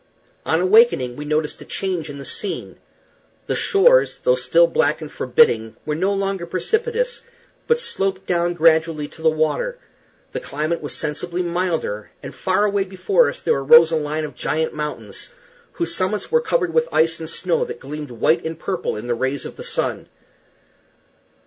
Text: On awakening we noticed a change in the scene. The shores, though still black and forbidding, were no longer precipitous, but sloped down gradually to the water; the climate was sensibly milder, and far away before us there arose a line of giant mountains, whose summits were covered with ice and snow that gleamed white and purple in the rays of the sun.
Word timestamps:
On 0.47 0.59
awakening 0.59 1.15
we 1.15 1.25
noticed 1.25 1.61
a 1.61 1.63
change 1.65 2.09
in 2.09 2.17
the 2.17 2.25
scene. 2.25 2.77
The 3.45 3.55
shores, 3.55 4.17
though 4.23 4.33
still 4.33 4.65
black 4.65 4.99
and 4.99 5.11
forbidding, 5.11 5.75
were 5.85 5.93
no 5.93 6.11
longer 6.11 6.47
precipitous, 6.47 7.21
but 7.67 7.79
sloped 7.79 8.25
down 8.25 8.55
gradually 8.55 9.07
to 9.09 9.21
the 9.21 9.29
water; 9.29 9.77
the 10.31 10.39
climate 10.39 10.81
was 10.81 10.95
sensibly 10.95 11.43
milder, 11.43 12.09
and 12.23 12.33
far 12.33 12.65
away 12.65 12.83
before 12.85 13.29
us 13.29 13.39
there 13.41 13.53
arose 13.59 13.91
a 13.91 13.95
line 13.95 14.25
of 14.25 14.33
giant 14.33 14.73
mountains, 14.73 15.35
whose 15.73 15.93
summits 15.93 16.31
were 16.31 16.41
covered 16.41 16.73
with 16.73 16.89
ice 16.91 17.19
and 17.19 17.29
snow 17.29 17.63
that 17.63 17.79
gleamed 17.79 18.09
white 18.09 18.43
and 18.43 18.57
purple 18.57 18.95
in 18.97 19.05
the 19.05 19.13
rays 19.13 19.45
of 19.45 19.55
the 19.55 19.63
sun. 19.63 20.07